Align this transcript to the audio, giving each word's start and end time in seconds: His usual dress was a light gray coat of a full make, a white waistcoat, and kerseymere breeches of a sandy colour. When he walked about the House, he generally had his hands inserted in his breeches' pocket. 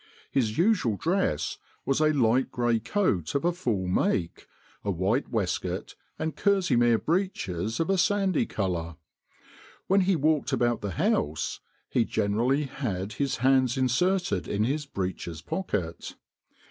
His 0.31 0.57
usual 0.57 0.97
dress 0.97 1.59
was 1.85 1.99
a 2.01 2.11
light 2.11 2.49
gray 2.51 2.79
coat 2.79 3.35
of 3.35 3.45
a 3.45 3.51
full 3.51 3.87
make, 3.87 4.47
a 4.83 4.89
white 4.89 5.29
waistcoat, 5.29 5.93
and 6.17 6.35
kerseymere 6.35 6.97
breeches 6.97 7.79
of 7.79 7.87
a 7.91 7.99
sandy 7.99 8.47
colour. 8.47 8.95
When 9.85 10.01
he 10.01 10.15
walked 10.15 10.53
about 10.53 10.81
the 10.81 10.93
House, 10.97 11.59
he 11.87 12.03
generally 12.03 12.63
had 12.63 13.13
his 13.21 13.37
hands 13.45 13.77
inserted 13.77 14.47
in 14.47 14.63
his 14.63 14.87
breeches' 14.87 15.43
pocket. 15.43 16.15